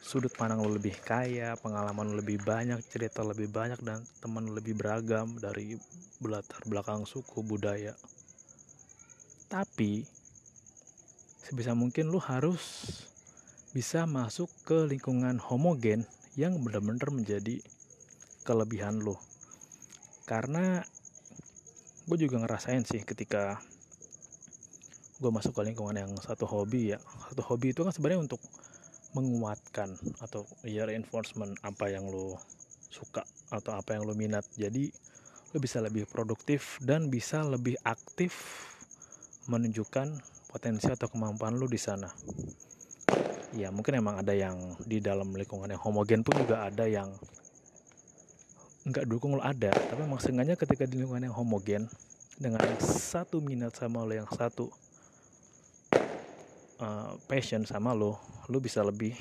sudut 0.03 0.35
pandang 0.35 0.59
lo 0.59 0.75
lebih 0.75 0.99
kaya 1.07 1.55
pengalaman 1.55 2.11
lo 2.11 2.19
lebih 2.19 2.43
banyak 2.43 2.83
cerita 2.91 3.23
lebih 3.23 3.47
banyak 3.47 3.79
dan 3.79 4.03
teman 4.19 4.51
lebih 4.51 4.75
beragam 4.75 5.39
dari 5.39 5.79
latar 6.19 6.59
belakang 6.67 7.07
suku 7.07 7.39
budaya. 7.47 7.95
Tapi 9.47 10.03
sebisa 11.39 11.71
mungkin 11.79 12.11
lo 12.11 12.19
harus 12.19 12.91
bisa 13.71 14.03
masuk 14.03 14.51
ke 14.67 14.83
lingkungan 14.83 15.39
homogen 15.39 16.03
yang 16.35 16.59
benar-benar 16.59 17.07
menjadi 17.07 17.63
kelebihan 18.41 19.01
lo 19.01 19.19
karena 20.25 20.81
gue 22.07 22.17
juga 22.27 22.41
ngerasain 22.41 22.83
sih 22.83 23.03
ketika 23.05 23.61
gue 25.21 25.29
masuk 25.29 25.53
ke 25.53 25.61
lingkungan 25.69 25.93
yang 25.93 26.11
satu 26.17 26.49
hobi 26.49 26.97
ya. 26.97 26.99
Satu 27.29 27.45
hobi 27.45 27.77
itu 27.77 27.85
kan 27.85 27.93
sebenarnya 27.93 28.25
untuk 28.25 28.41
menguatkan 29.13 29.93
atau 30.17 30.49
ya 30.65 30.89
reinforcement 30.89 31.53
apa 31.61 31.93
yang 31.93 32.09
lo 32.09 32.41
suka 32.89 33.21
atau 33.53 33.77
apa 33.77 33.93
yang 33.93 34.09
lo 34.09 34.17
minat. 34.17 34.41
Jadi 34.57 34.89
lo 35.53 35.57
bisa 35.61 35.77
lebih 35.77 36.09
produktif 36.09 36.81
dan 36.81 37.13
bisa 37.13 37.45
lebih 37.45 37.77
aktif 37.85 38.65
menunjukkan 39.45 40.17
potensi 40.49 40.89
atau 40.89 41.05
kemampuan 41.05 41.61
lo 41.61 41.69
di 41.69 41.77
sana. 41.77 42.09
Ya 43.53 43.69
mungkin 43.69 43.99
emang 44.01 44.25
ada 44.25 44.33
yang 44.33 44.73
di 44.87 45.03
dalam 45.03 45.37
lingkungan 45.37 45.69
yang 45.69 45.81
homogen 45.85 46.25
pun 46.25 46.33
juga 46.39 46.65
ada 46.65 46.87
yang 46.89 47.13
nggak 48.81 49.05
dukung 49.05 49.37
lo 49.37 49.43
ada. 49.45 49.69
Tapi 49.69 50.01
sengaja 50.17 50.57
ketika 50.57 50.89
di 50.89 51.01
lingkungan 51.01 51.29
yang 51.29 51.35
homogen 51.37 51.85
dengan 52.41 52.61
satu 52.81 53.37
minat 53.37 53.77
sama 53.77 54.01
lo 54.01 54.13
yang 54.17 54.29
satu 54.29 54.73
uh, 56.81 57.13
passion 57.29 57.61
sama 57.69 57.93
lo 57.93 58.17
lo 58.49 58.57
bisa 58.57 58.81
lebih 58.81 59.13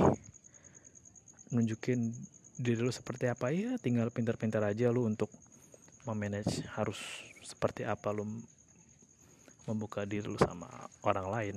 nunjukin 1.53 2.09
diri 2.57 2.81
lo 2.81 2.93
seperti 2.93 3.29
apa. 3.29 3.53
Ya 3.53 3.77
tinggal 3.77 4.09
pintar-pintar 4.09 4.65
aja 4.65 4.89
lo 4.89 5.05
untuk 5.05 5.29
memanage 6.09 6.65
harus 6.73 6.97
seperti 7.45 7.85
apa 7.85 8.09
lo 8.17 8.25
membuka 9.69 10.09
diri 10.09 10.25
lo 10.25 10.41
sama 10.41 10.69
orang 11.05 11.29
lain. 11.29 11.57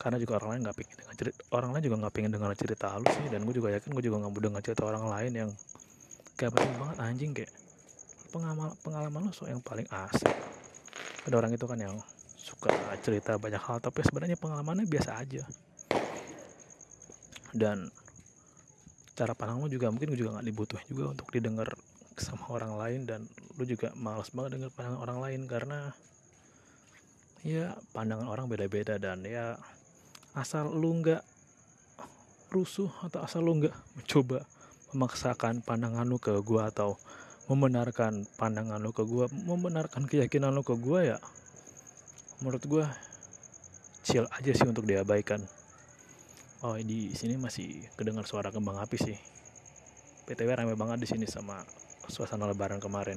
Karena 0.00 0.16
juga 0.16 0.40
orang 0.40 0.56
lain 0.56 0.60
nggak 0.66 0.76
pengen 0.80 0.96
dengar 0.96 1.14
cerita 1.20 1.40
orang 1.52 1.70
lain 1.70 1.84
juga 1.84 1.96
nggak 2.02 2.14
pengen 2.16 2.32
dengar 2.32 2.50
cerita 2.56 2.86
halus 2.96 3.12
sih. 3.12 3.28
Dan 3.28 3.44
gue 3.44 3.54
juga 3.60 3.68
yakin 3.76 3.92
gue 3.92 4.04
juga 4.08 4.16
nggak 4.24 4.32
mau 4.32 4.40
dengar 4.40 4.62
cerita 4.64 4.82
orang 4.88 5.04
lain 5.12 5.32
yang 5.36 5.50
kayak 6.34 6.52
penting 6.54 6.74
banget 6.78 6.96
anjing 6.98 7.32
kayak 7.34 7.52
pengalaman 8.34 8.74
pengalaman 8.82 9.20
lo 9.26 9.32
so 9.32 9.46
yang 9.46 9.62
paling 9.62 9.86
asik. 9.86 10.34
Ada 11.24 11.34
orang 11.38 11.54
itu 11.54 11.64
kan 11.64 11.78
yang 11.78 11.94
suka 12.34 12.74
cerita 13.00 13.38
banyak 13.38 13.62
hal 13.62 13.78
tapi 13.78 14.02
sebenarnya 14.02 14.36
pengalamannya 14.36 14.84
biasa 14.90 15.10
aja. 15.22 15.46
Dan 17.54 17.86
cara 19.14 19.32
pandang 19.38 19.62
lo 19.62 19.70
juga 19.70 19.94
mungkin 19.94 20.10
juga 20.18 20.38
nggak 20.38 20.46
dibutuhin 20.50 20.86
juga 20.90 21.14
untuk 21.14 21.30
didengar 21.30 21.70
sama 22.18 22.46
orang 22.50 22.74
lain 22.78 23.00
dan 23.06 23.20
lu 23.58 23.66
juga 23.66 23.94
males 23.94 24.30
banget 24.34 24.58
dengar 24.58 24.70
pandangan 24.74 25.00
orang 25.02 25.18
lain 25.22 25.40
karena 25.46 25.78
ya 27.46 27.74
pandangan 27.94 28.26
orang 28.26 28.46
beda-beda 28.50 28.98
dan 28.98 29.22
ya 29.22 29.58
asal 30.34 30.70
lu 30.74 30.98
nggak 30.98 31.22
rusuh 32.50 32.90
atau 33.06 33.22
asal 33.22 33.42
lu 33.42 33.58
nggak 33.62 33.74
mencoba 33.98 34.42
memaksakan 34.94 35.60
pandangan 35.66 36.06
lu 36.06 36.22
ke 36.22 36.32
gua 36.46 36.70
atau 36.70 36.94
membenarkan 37.50 38.24
pandangan 38.38 38.78
lu 38.78 38.94
ke 38.94 39.02
gua 39.02 39.26
membenarkan 39.28 40.06
keyakinan 40.06 40.54
lu 40.54 40.62
ke 40.62 40.78
gua 40.78 41.02
ya 41.02 41.18
menurut 42.40 42.62
gua 42.70 42.86
chill 44.04 44.28
aja 44.28 44.52
sih 44.52 44.68
untuk 44.68 44.84
diabaikan. 44.84 45.40
Oh 46.60 46.76
di 46.76 47.12
sini 47.16 47.40
masih 47.40 47.88
kedengar 47.96 48.28
suara 48.28 48.52
kembang 48.52 48.76
api 48.76 48.96
sih. 49.00 49.16
PTW 50.28 50.48
rame 50.52 50.76
banget 50.76 51.04
di 51.04 51.08
sini 51.08 51.26
sama 51.28 51.64
suasana 52.08 52.44
lebaran 52.44 52.80
kemarin. 52.80 53.16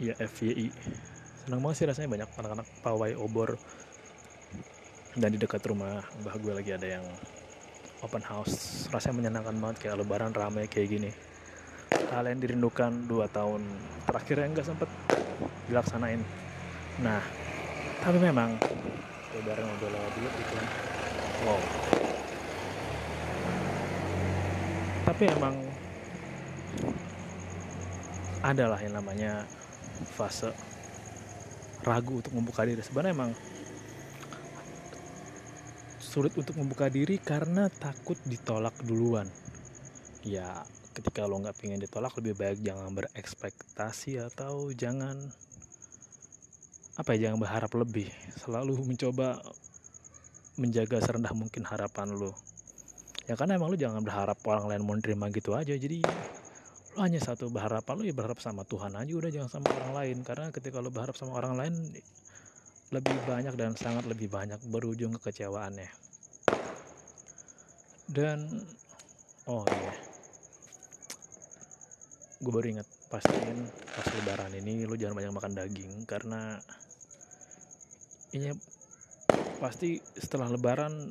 Ya 0.00 0.16
FYI 0.16 0.72
senang 1.44 1.60
banget 1.60 1.76
sih 1.76 1.86
rasanya 1.88 2.08
banyak 2.08 2.28
anak-anak 2.40 2.66
pawai 2.80 3.12
obor. 3.20 3.60
Dan 5.12 5.36
di 5.36 5.38
dekat 5.40 5.60
rumah 5.68 6.00
mbah 6.24 6.36
gue 6.40 6.52
lagi 6.56 6.70
ada 6.72 6.88
yang 6.88 7.06
open 8.00 8.24
house. 8.24 8.88
Rasanya 8.88 9.16
menyenangkan 9.24 9.56
banget 9.60 9.76
kayak 9.86 9.96
lebaran 10.00 10.32
ramai 10.32 10.66
kayak 10.66 10.88
gini. 10.88 11.10
Hal 12.10 12.26
yang 12.26 12.40
dirindukan 12.42 13.06
dua 13.06 13.30
tahun 13.30 13.62
terakhir 14.08 14.36
yang 14.42 14.50
gak 14.56 14.66
sempet 14.66 14.90
dilaksanain. 15.70 16.20
Nah 17.04 17.22
tapi 18.00 18.18
memang 18.18 18.56
lebaran 19.36 19.66
udah 19.68 19.88
lewat 19.92 20.12
dulu 20.16 20.28
gitu 20.32 20.52
kan. 20.56 20.66
Wow. 21.44 21.60
Tapi 25.06 25.24
emang 25.30 25.54
adalah 28.40 28.80
yang 28.80 28.96
namanya 28.96 29.44
fase 30.16 30.48
ragu 31.84 32.20
untuk 32.20 32.32
membuka 32.32 32.64
diri. 32.64 32.80
Sebenarnya 32.80 33.12
emang 33.12 33.30
sulit 36.10 36.34
untuk 36.34 36.58
membuka 36.58 36.90
diri 36.90 37.22
karena 37.22 37.70
takut 37.70 38.18
ditolak 38.26 38.74
duluan. 38.82 39.30
Ya 40.26 40.66
ketika 40.90 41.22
lo 41.30 41.38
nggak 41.38 41.54
pengen 41.54 41.78
ditolak 41.78 42.10
lebih 42.18 42.34
baik 42.34 42.58
jangan 42.66 42.90
berekspektasi 42.90 44.18
atau 44.18 44.74
jangan 44.74 45.14
apa 46.98 47.14
ya 47.14 47.30
jangan 47.30 47.38
berharap 47.38 47.70
lebih. 47.78 48.10
Selalu 48.42 48.74
mencoba 48.90 49.38
menjaga 50.58 50.98
serendah 50.98 51.30
mungkin 51.30 51.62
harapan 51.62 52.10
lo. 52.10 52.34
Ya 53.30 53.38
karena 53.38 53.54
emang 53.54 53.70
lo 53.70 53.78
jangan 53.78 54.02
berharap 54.02 54.42
orang 54.50 54.66
lain 54.66 54.82
mau 54.82 54.98
nerima 54.98 55.30
gitu 55.30 55.54
aja. 55.54 55.78
Jadi 55.78 56.02
lo 56.98 57.06
hanya 57.06 57.22
satu 57.22 57.54
berharapan 57.54 57.94
lo 57.94 58.02
ya 58.02 58.14
berharap 58.18 58.42
sama 58.42 58.66
Tuhan 58.66 58.98
aja. 58.98 59.12
Udah 59.14 59.30
jangan 59.30 59.62
sama 59.62 59.70
orang 59.78 59.92
lain. 59.94 60.16
Karena 60.26 60.50
ketika 60.50 60.82
lo 60.82 60.90
berharap 60.90 61.14
sama 61.14 61.38
orang 61.38 61.54
lain 61.54 61.74
lebih 62.90 63.14
banyak 63.22 63.54
dan 63.54 63.78
sangat 63.78 64.02
lebih 64.10 64.26
banyak 64.26 64.58
berujung 64.66 65.14
kekecewaannya. 65.18 65.90
Dan 68.10 68.66
oh 69.46 69.62
iya. 69.62 69.94
Gue 72.42 72.50
baru 72.50 72.66
ingat 72.74 72.88
pastiin 73.10 73.58
pas 73.90 74.06
lebaran 74.06 74.54
ini 74.54 74.86
lo 74.86 74.94
jangan 74.94 75.18
banyak 75.18 75.34
makan 75.34 75.52
daging 75.58 75.92
karena 76.06 76.62
ini 78.38 78.54
pasti 79.58 79.98
setelah 80.14 80.46
lebaran 80.46 81.10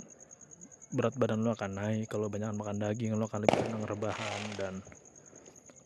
berat 0.95 1.19
badan 1.19 1.43
lo 1.43 1.51
akan 1.53 1.75
naik 1.75 2.07
kalau 2.07 2.31
banyak 2.31 2.55
makan 2.55 2.79
daging 2.79 3.19
lo 3.19 3.27
akan 3.27 3.43
lebih 3.43 3.59
senang 3.61 3.83
rebahan 3.83 4.41
dan 4.55 4.73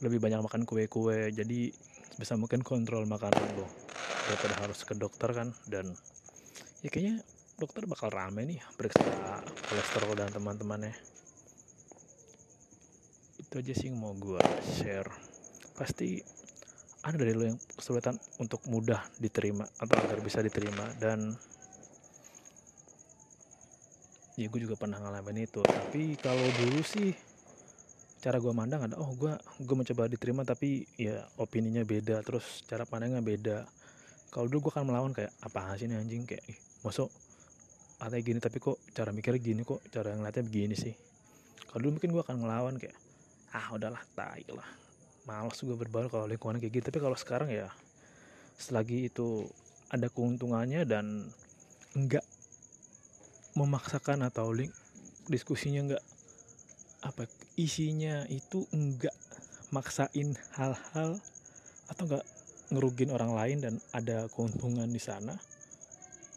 lebih 0.06 0.22
banyak 0.22 0.40
makan 0.46 0.70
kue-kue 0.70 1.34
jadi 1.34 1.74
bisa 2.22 2.38
mungkin 2.38 2.62
kontrol 2.62 3.10
makanan 3.10 3.58
lo 3.58 3.83
daripada 4.28 4.56
harus 4.64 4.80
ke 4.88 4.96
dokter 4.96 5.30
kan 5.36 5.52
dan 5.68 5.92
ya 6.84 6.90
kayaknya 6.92 7.24
dokter 7.58 7.86
bakal 7.86 8.10
rame 8.10 8.44
nih 8.44 8.60
periksa 8.76 9.04
kolesterol 9.70 10.14
dan 10.18 10.30
teman-temannya. 10.34 10.96
Itu 13.40 13.62
aja 13.62 13.74
sih 13.76 13.88
yang 13.92 14.02
mau 14.02 14.12
gue 14.18 14.42
share. 14.80 15.10
Pasti 15.78 16.20
ada 17.04 17.20
dari 17.20 17.36
lo 17.36 17.44
yang 17.48 17.60
kesulitan 17.76 18.16
untuk 18.40 18.64
mudah 18.72 19.04
diterima 19.20 19.68
atau 19.80 19.96
agar 20.00 20.20
bisa 20.24 20.40
diterima 20.40 20.88
dan 20.98 21.36
ya 24.40 24.48
gue 24.50 24.60
juga 24.64 24.80
pernah 24.80 24.98
ngalamin 24.98 25.46
itu. 25.46 25.62
Tapi 25.62 26.18
kalau 26.18 26.48
dulu 26.52 26.82
sih 26.82 27.14
cara 28.24 28.40
gue 28.40 28.56
mandang 28.56 28.88
ada 28.88 28.96
oh 29.04 29.12
gue 29.20 29.36
gue 29.36 29.76
mencoba 29.76 30.08
diterima 30.08 30.48
tapi 30.48 30.88
ya 30.96 31.28
opininya 31.36 31.84
beda 31.84 32.24
terus 32.24 32.64
cara 32.64 32.88
pandangnya 32.88 33.20
beda 33.20 33.68
kalau 34.34 34.50
dulu 34.50 34.68
gue 34.68 34.74
kan 34.74 34.82
melawan 34.82 35.14
kayak 35.14 35.30
apa 35.46 35.78
sih 35.78 35.86
nih 35.86 36.02
anjing? 36.02 36.26
Kayak 36.26 36.42
ih 36.50 36.58
masuk 36.82 37.14
ada 38.02 38.18
gini 38.18 38.42
tapi 38.42 38.58
kok 38.58 38.82
cara 38.98 39.14
mikirnya 39.14 39.38
gini 39.38 39.62
kok 39.62 39.86
cara 39.94 40.18
ngeliatnya 40.18 40.42
begini 40.42 40.74
sih? 40.74 40.98
Kalau 41.70 41.86
dulu 41.86 42.02
mungkin 42.02 42.10
gue 42.18 42.24
akan 42.26 42.38
ngelawan 42.42 42.76
kayak 42.82 42.98
ah 43.54 43.70
udahlah 43.78 44.02
tai 44.18 44.42
lah. 44.50 44.66
Males 45.30 45.62
gue 45.62 45.78
berbaur 45.78 46.10
kalau 46.10 46.26
lingkungan 46.26 46.58
kayak 46.58 46.82
gitu 46.82 46.86
tapi 46.90 46.98
kalau 46.98 47.14
sekarang 47.14 47.54
ya 47.54 47.70
selagi 48.58 49.06
itu 49.06 49.46
ada 49.94 50.10
keuntungannya 50.10 50.82
dan 50.90 51.30
enggak 51.94 52.26
memaksakan 53.54 54.26
atau 54.26 54.50
link 54.50 54.74
diskusinya 55.30 55.86
enggak 55.86 56.04
apa 57.06 57.30
isinya 57.54 58.26
itu 58.34 58.66
enggak 58.74 59.14
maksain 59.70 60.34
hal-hal 60.58 61.22
atau 61.86 62.04
enggak 62.10 62.26
ngerugin 62.72 63.12
orang 63.12 63.36
lain 63.36 63.58
dan 63.60 63.74
ada 63.92 64.30
keuntungan 64.32 64.88
di 64.88 65.02
sana. 65.02 65.36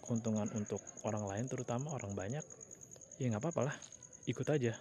Keuntungan 0.02 0.46
untuk 0.54 0.82
orang 1.02 1.26
lain 1.26 1.44
terutama 1.50 1.94
orang 1.94 2.14
banyak 2.14 2.42
ya 3.20 3.26
nggak 3.30 3.42
apa-apa 3.42 3.70
lah. 3.70 3.76
Ikut 4.26 4.46
aja. 4.50 4.74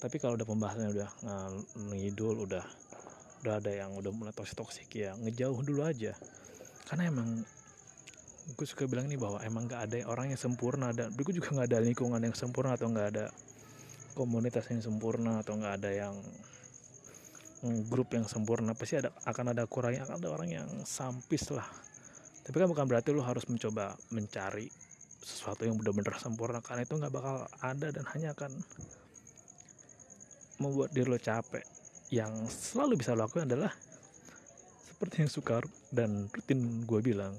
Tapi 0.00 0.16
kalau 0.16 0.40
udah 0.40 0.48
pembahasannya 0.48 0.90
udah 0.96 1.10
ngidul 1.92 2.48
udah 2.48 2.64
udah 3.40 3.54
ada 3.56 3.72
yang 3.72 3.96
udah 3.96 4.12
mulai 4.12 4.32
toksik 4.36 4.56
toksik 4.56 4.88
ya 4.96 5.16
ngejauh 5.16 5.60
dulu 5.64 5.84
aja. 5.84 6.16
Karena 6.88 7.08
emang 7.08 7.44
gue 8.50 8.66
suka 8.66 8.88
bilang 8.88 9.06
nih 9.06 9.20
bahwa 9.20 9.38
emang 9.44 9.68
gak 9.68 9.90
ada 9.90 9.96
orang 10.10 10.32
yang 10.34 10.40
sempurna 10.40 10.90
dan 10.90 11.12
gue 11.14 11.22
juga 11.30 11.54
nggak 11.54 11.68
ada 11.70 11.78
lingkungan 11.84 12.18
yang 12.18 12.34
sempurna 12.34 12.74
atau 12.74 12.90
nggak 12.90 13.08
ada 13.14 13.30
komunitas 14.16 14.66
yang 14.74 14.82
sempurna 14.82 15.38
atau 15.38 15.54
nggak 15.54 15.74
ada 15.80 15.90
yang 15.92 16.14
grup 17.60 18.16
yang 18.16 18.24
sempurna 18.24 18.72
pasti 18.72 18.96
ada 18.96 19.12
akan 19.28 19.52
ada 19.52 19.68
kurangnya 19.68 20.08
akan 20.08 20.16
ada 20.16 20.28
orang 20.32 20.48
yang 20.48 20.68
sampis 20.88 21.52
lah. 21.52 21.66
Tapi 22.40 22.56
kan 22.56 22.68
bukan 22.72 22.88
berarti 22.88 23.12
lo 23.12 23.20
harus 23.20 23.44
mencoba 23.52 23.92
mencari 24.08 24.68
sesuatu 25.20 25.68
yang 25.68 25.76
benar-benar 25.76 26.16
sempurna 26.16 26.64
karena 26.64 26.88
itu 26.88 26.96
nggak 26.96 27.12
bakal 27.12 27.44
ada 27.60 27.92
dan 27.92 28.04
hanya 28.16 28.32
akan 28.32 28.52
membuat 30.64 30.88
diri 30.96 31.08
lo 31.12 31.20
capek. 31.20 31.64
Yang 32.08 32.48
selalu 32.72 33.04
bisa 33.04 33.12
lo 33.12 33.28
lakukan 33.28 33.44
adalah 33.44 33.72
seperti 34.88 35.24
yang 35.24 35.30
suka 35.32 35.60
dan 35.92 36.32
rutin 36.32 36.84
gue 36.88 37.00
bilang 37.04 37.36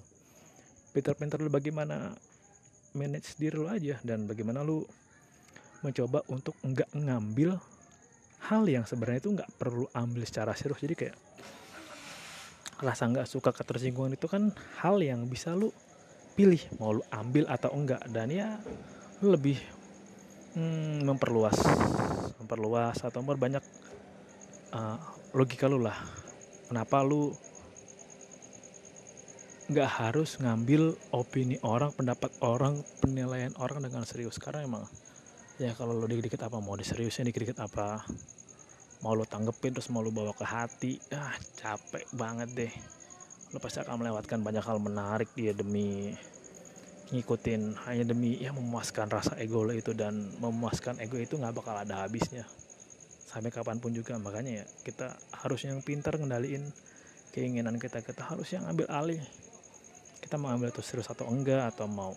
pintar-pintar 0.93 1.41
lo 1.41 1.49
bagaimana 1.49 2.13
manage 2.93 3.37
diri 3.41 3.57
lo 3.57 3.69
aja 3.69 3.97
dan 4.05 4.29
bagaimana 4.29 4.61
lo 4.61 4.85
mencoba 5.81 6.21
untuk 6.29 6.53
nggak 6.61 6.93
ngambil 6.93 7.57
hal 8.51 8.67
yang 8.67 8.83
sebenarnya 8.83 9.23
itu 9.23 9.31
nggak 9.31 9.51
perlu 9.55 9.87
ambil 9.95 10.27
secara 10.27 10.51
serius. 10.51 10.83
Jadi 10.83 10.95
kayak 10.99 11.15
rasa 12.83 13.07
nggak 13.07 13.29
suka 13.31 13.55
ketersinggungan 13.55 14.19
itu 14.19 14.27
kan 14.27 14.51
hal 14.83 14.99
yang 14.99 15.23
bisa 15.31 15.55
lu 15.55 15.71
pilih 16.35 16.59
mau 16.75 16.91
lu 16.91 17.03
ambil 17.15 17.47
atau 17.47 17.71
enggak. 17.71 18.03
Dan 18.11 18.27
ya 18.27 18.59
lu 19.23 19.31
lebih 19.31 19.55
hmm, 20.59 21.07
memperluas 21.07 21.55
memperluas 22.43 22.99
atau 22.99 23.23
memperbanyak 23.23 23.63
uh, 24.75 24.99
logika 25.31 25.71
lu 25.71 25.79
lah. 25.79 25.95
Kenapa 26.67 26.99
lu 27.07 27.31
nggak 29.71 29.87
harus 30.03 30.35
ngambil 30.43 30.99
opini 31.15 31.55
orang 31.63 31.95
pendapat 31.95 32.35
orang 32.43 32.83
penilaian 32.99 33.55
orang 33.55 33.79
dengan 33.79 34.03
serius? 34.03 34.35
Karena 34.35 34.67
emang 34.67 34.83
ya 35.61 35.71
kalau 35.77 35.95
lo 35.95 36.09
dikit-dikit 36.09 36.41
apa 36.41 36.57
mau 36.57 36.73
diseriusin 36.73 37.29
dikit-dikit 37.29 37.61
apa 37.61 38.01
mau 39.01 39.17
lo 39.17 39.25
tanggepin 39.25 39.73
terus 39.73 39.89
mau 39.89 40.05
lo 40.05 40.13
bawa 40.13 40.33
ke 40.33 40.45
hati. 40.45 41.01
Ah 41.13 41.33
capek 41.57 42.05
banget 42.13 42.49
deh. 42.53 42.73
Lo 43.51 43.57
pasti 43.57 43.81
akan 43.81 44.05
melewatkan 44.05 44.45
banyak 44.45 44.61
hal 44.61 44.77
menarik 44.77 45.29
dia 45.33 45.51
demi 45.51 46.13
ngikutin 47.11 47.75
hanya 47.83 48.07
demi 48.07 48.39
ya 48.39 48.55
memuaskan 48.55 49.11
rasa 49.11 49.35
ego 49.41 49.65
lo 49.65 49.73
itu. 49.73 49.91
Dan 49.97 50.37
memuaskan 50.37 51.01
ego 51.01 51.17
itu 51.17 51.35
nggak 51.35 51.53
bakal 51.57 51.75
ada 51.75 52.05
habisnya. 52.05 52.45
Sampai 53.25 53.49
kapan 53.49 53.81
pun 53.81 53.89
juga. 53.91 54.15
Makanya 54.21 54.63
ya 54.63 54.65
kita 54.85 55.17
harus 55.41 55.65
yang 55.65 55.81
pintar 55.81 56.21
ngendaliin 56.21 56.69
keinginan 57.33 57.81
kita. 57.81 58.05
Kita 58.05 58.29
harus 58.29 58.47
yang 58.53 58.69
ambil 58.69 58.85
alih. 58.93 59.21
Kita 60.21 60.37
mau 60.37 60.53
ambil 60.53 60.69
itu 60.69 60.85
serius 60.85 61.09
atau 61.09 61.25
enggak 61.25 61.73
atau 61.73 61.89
mau 61.89 62.13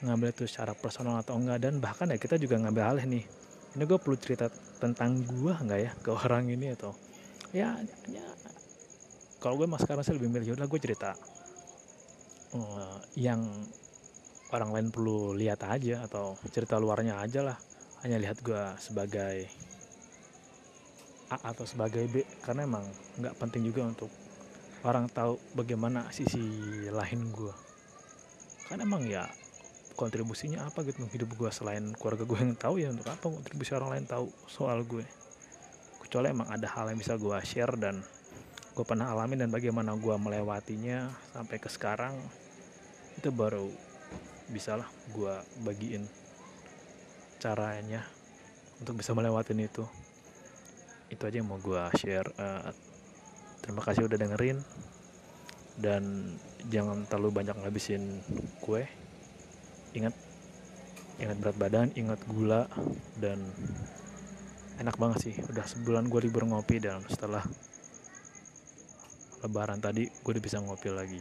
ngambil 0.00 0.32
itu 0.32 0.46
secara 0.46 0.72
personal 0.72 1.18
atau 1.18 1.34
enggak. 1.34 1.58
Dan 1.58 1.82
bahkan 1.82 2.06
ya 2.06 2.16
kita 2.16 2.38
juga 2.38 2.62
ngambil 2.62 2.84
alih 2.94 3.04
nih. 3.10 3.24
Ini 3.74 3.82
gue 3.86 3.98
perlu 3.98 4.16
cerita 4.18 4.46
tentang 4.80 5.20
gue 5.22 5.52
nggak 5.52 5.80
ya 5.80 5.92
ke 6.00 6.10
orang 6.10 6.48
ini 6.48 6.72
atau? 6.72 6.96
Ya, 7.52 7.76
ya. 8.08 8.24
Kalau 9.38 9.60
gue 9.60 9.68
mas 9.68 9.84
sekarang 9.84 10.04
sih 10.04 10.16
lebih 10.16 10.32
milih 10.32 10.56
udah 10.56 10.66
gue 10.66 10.80
cerita. 10.80 11.12
Uh, 12.50 12.98
yang 13.14 13.44
orang 14.50 14.74
lain 14.74 14.88
perlu 14.90 15.36
lihat 15.36 15.62
aja 15.68 16.02
atau 16.08 16.34
cerita 16.50 16.80
luarnya 16.80 17.20
aja 17.20 17.44
lah. 17.44 17.58
Hanya 18.02 18.16
lihat 18.16 18.40
gue 18.40 18.62
sebagai 18.80 19.46
A 21.30 21.52
atau 21.52 21.68
sebagai 21.68 22.08
B. 22.08 22.24
Karena 22.40 22.64
emang 22.64 22.88
nggak 23.20 23.36
penting 23.38 23.68
juga 23.68 23.86
untuk 23.86 24.10
orang 24.80 25.12
tahu 25.12 25.36
bagaimana 25.52 26.08
sisi 26.08 26.40
lain 26.88 27.28
gue 27.28 27.52
kan 28.70 28.78
emang 28.78 29.02
ya 29.02 29.26
kontribusinya 30.00 30.64
apa 30.64 30.80
gitu 30.88 31.04
hidup 31.12 31.36
gue 31.36 31.52
selain 31.52 31.92
keluarga 31.92 32.24
gue 32.24 32.38
yang 32.40 32.56
tahu 32.56 32.80
ya 32.80 32.88
untuk 32.88 33.04
apa 33.04 33.20
kontribusi 33.28 33.76
orang 33.76 34.00
lain 34.00 34.04
tahu 34.08 34.32
soal 34.48 34.80
gue. 34.88 35.04
Kecuali 36.00 36.32
emang 36.32 36.48
ada 36.48 36.64
hal 36.64 36.88
yang 36.88 36.96
bisa 36.96 37.20
gue 37.20 37.36
share 37.44 37.76
dan 37.76 38.00
gue 38.72 38.84
pernah 38.88 39.12
alami 39.12 39.36
dan 39.36 39.52
bagaimana 39.52 39.92
gue 40.00 40.16
melewatinya 40.16 41.12
sampai 41.36 41.60
ke 41.60 41.68
sekarang 41.68 42.16
itu 43.20 43.28
baru 43.28 43.68
bisalah 44.48 44.88
gue 45.12 45.34
bagiin 45.68 46.08
caranya 47.36 48.00
untuk 48.80 48.96
bisa 48.96 49.12
melewatin 49.12 49.60
itu. 49.60 49.84
Itu 51.12 51.28
aja 51.28 51.44
yang 51.44 51.52
mau 51.52 51.60
gue 51.60 51.82
share 52.00 52.32
uh, 52.40 52.72
terima 53.60 53.84
kasih 53.84 54.08
udah 54.08 54.16
dengerin 54.16 54.64
dan 55.76 56.32
jangan 56.72 57.04
terlalu 57.04 57.44
banyak 57.44 57.56
ngabisin 57.60 58.24
kue 58.64 58.88
ingat 59.96 60.14
ingat 61.20 61.36
berat 61.36 61.56
badan 61.60 61.88
ingat 61.94 62.20
gula 62.30 62.66
dan 63.20 63.40
enak 64.80 64.96
banget 64.96 65.18
sih. 65.30 65.34
Udah 65.52 65.64
sebulan 65.68 66.08
gue 66.08 66.20
libur 66.24 66.48
ngopi 66.48 66.80
dan 66.80 67.04
setelah 67.08 67.44
lebaran 69.44 69.80
tadi 69.80 70.08
gue 70.08 70.30
udah 70.30 70.44
bisa 70.44 70.60
ngopi 70.60 70.88
lagi. 70.92 71.20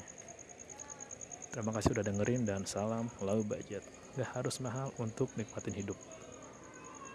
Terima 1.49 1.73
kasih 1.73 1.97
udah 1.97 2.05
dengerin 2.05 2.45
dan 2.45 2.63
salam 2.69 3.09
low 3.25 3.41
budget 3.41 3.81
gak 4.17 4.29
harus 4.37 4.61
mahal 4.61 4.93
untuk 5.01 5.31
nikmatin 5.33 5.73
hidup 5.73 5.97